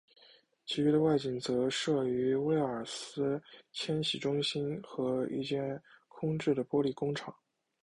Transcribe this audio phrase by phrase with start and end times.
[0.65, 3.39] 其余的外景则摄于威尔斯
[3.71, 7.31] 千禧中心和一间空置的玻璃工厂。